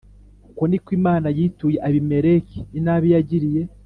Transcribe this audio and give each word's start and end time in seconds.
Uko 0.51 0.63
ni 0.69 0.77
ko 0.83 0.89
Imana 0.99 1.27
yituye 1.37 1.77
Abimeleki 1.87 2.57
inabi 2.77 3.07
yagiriye 3.15 3.61